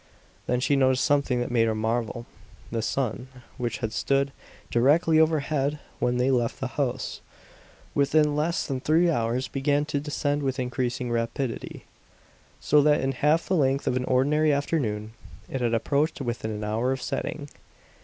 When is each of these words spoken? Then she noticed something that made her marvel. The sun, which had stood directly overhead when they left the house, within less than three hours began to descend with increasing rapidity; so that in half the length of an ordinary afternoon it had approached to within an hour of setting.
Then 0.47 0.59
she 0.59 0.75
noticed 0.75 1.03
something 1.03 1.39
that 1.41 1.51
made 1.51 1.67
her 1.67 1.75
marvel. 1.75 2.25
The 2.71 2.81
sun, 2.81 3.27
which 3.57 3.77
had 3.85 3.93
stood 3.93 4.31
directly 4.71 5.19
overhead 5.19 5.77
when 5.99 6.17
they 6.17 6.31
left 6.31 6.59
the 6.59 6.69
house, 6.69 7.21
within 7.93 8.35
less 8.35 8.65
than 8.65 8.79
three 8.81 9.11
hours 9.11 9.47
began 9.47 9.85
to 9.85 9.99
descend 9.99 10.41
with 10.41 10.57
increasing 10.57 11.11
rapidity; 11.11 11.85
so 12.59 12.81
that 12.81 13.01
in 13.01 13.11
half 13.11 13.47
the 13.47 13.55
length 13.55 13.85
of 13.85 13.95
an 13.95 14.05
ordinary 14.05 14.51
afternoon 14.51 15.13
it 15.47 15.61
had 15.61 15.75
approached 15.75 16.15
to 16.15 16.23
within 16.23 16.49
an 16.49 16.63
hour 16.63 16.91
of 16.91 16.99
setting. 16.99 17.47